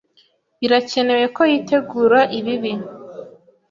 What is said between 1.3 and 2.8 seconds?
ko yitegura ibibi.